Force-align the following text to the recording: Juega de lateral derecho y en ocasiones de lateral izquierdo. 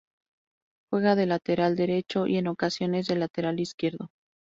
Juega 0.89 1.13
de 1.13 1.27
lateral 1.27 1.75
derecho 1.75 2.25
y 2.25 2.37
en 2.37 2.47
ocasiones 2.47 3.05
de 3.05 3.17
lateral 3.17 3.59
izquierdo. 3.59 4.09